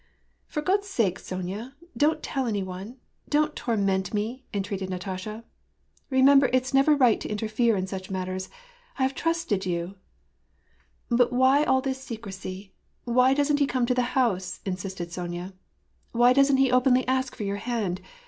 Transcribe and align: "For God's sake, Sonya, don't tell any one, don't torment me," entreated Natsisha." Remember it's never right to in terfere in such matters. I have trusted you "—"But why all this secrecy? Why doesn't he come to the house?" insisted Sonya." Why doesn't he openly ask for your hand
"For 0.47 0.61
God's 0.63 0.87
sake, 0.87 1.19
Sonya, 1.19 1.75
don't 1.95 2.23
tell 2.23 2.47
any 2.47 2.63
one, 2.63 2.97
don't 3.29 3.55
torment 3.55 4.15
me," 4.15 4.43
entreated 4.51 4.89
Natsisha." 4.89 5.43
Remember 6.19 6.49
it's 6.51 6.73
never 6.73 6.95
right 6.95 7.21
to 7.21 7.29
in 7.31 7.37
terfere 7.37 7.77
in 7.77 7.85
such 7.85 8.09
matters. 8.09 8.49
I 8.97 9.03
have 9.03 9.13
trusted 9.13 9.67
you 9.67 9.97
"—"But 11.09 11.31
why 11.31 11.63
all 11.65 11.81
this 11.81 12.01
secrecy? 12.01 12.73
Why 13.03 13.35
doesn't 13.35 13.59
he 13.59 13.67
come 13.67 13.85
to 13.85 13.93
the 13.93 14.17
house?" 14.17 14.59
insisted 14.71 15.11
Sonya." 15.11 15.53
Why 16.13 16.33
doesn't 16.33 16.57
he 16.57 16.71
openly 16.71 17.07
ask 17.07 17.35
for 17.35 17.43
your 17.43 17.57
hand 17.57 18.01